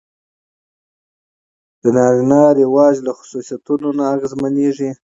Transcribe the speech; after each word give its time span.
د 1.81 1.83
نارينه 1.97 2.41
کلچر 2.57 3.05
له 3.07 3.11
خصوصيتونو 3.19 3.87
نه 3.97 4.03
اغېزمنېږي. 4.15 4.89